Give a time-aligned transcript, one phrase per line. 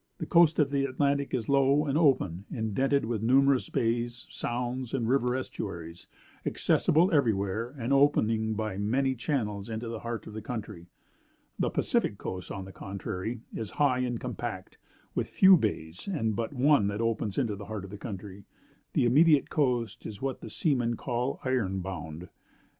[0.17, 5.07] The coast of the Atlantic is low and open, indented with numerous bays, sounds, and
[5.07, 6.07] river estuaries,
[6.43, 10.87] accessible everywhere, and opening by many channels into the heart of the country.
[11.59, 14.79] The Pacific coast, on the contrary, is high and compact,
[15.13, 18.45] with few bays, and but one that opens into the heart of the country.
[18.93, 22.27] The immediate coast is what the seamen call iron bound.